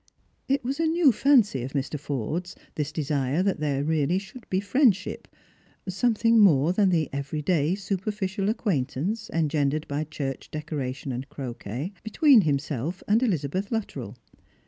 [0.47, 1.99] It was a new fancy of Mr.
[1.99, 5.27] Forde's this desire that there should really be friendship—
[5.87, 12.41] something more than the every day superficial acquaintance engendered by church decoration and croquet— between
[12.41, 14.17] himself and Elizabeth Luttrell.